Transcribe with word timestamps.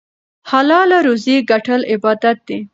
حلاله 0.49 0.97
روزي 1.07 1.35
ګټل 1.51 1.81
عبادت 1.93 2.37
دی. 2.47 2.59